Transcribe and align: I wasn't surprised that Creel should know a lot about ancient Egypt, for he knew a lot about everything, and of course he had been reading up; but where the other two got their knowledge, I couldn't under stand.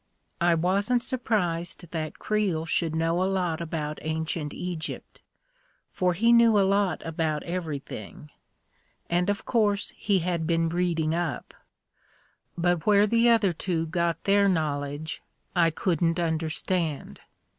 I 0.41 0.55
wasn't 0.55 1.03
surprised 1.03 1.91
that 1.91 2.17
Creel 2.17 2.65
should 2.65 2.95
know 2.95 3.21
a 3.21 3.29
lot 3.29 3.61
about 3.61 3.99
ancient 4.01 4.51
Egypt, 4.51 5.21
for 5.91 6.13
he 6.13 6.33
knew 6.33 6.57
a 6.59 6.65
lot 6.65 7.05
about 7.05 7.43
everything, 7.43 8.31
and 9.11 9.29
of 9.29 9.45
course 9.45 9.93
he 9.95 10.17
had 10.17 10.47
been 10.47 10.69
reading 10.69 11.13
up; 11.13 11.53
but 12.57 12.87
where 12.87 13.05
the 13.05 13.29
other 13.29 13.53
two 13.53 13.85
got 13.85 14.23
their 14.23 14.49
knowledge, 14.49 15.21
I 15.55 15.69
couldn't 15.69 16.19
under 16.19 16.49
stand. 16.49 17.19